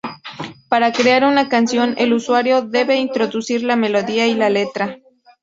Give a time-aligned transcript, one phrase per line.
[0.67, 4.97] Para crear una canción, el usuario debe introducir la melodía y la letra.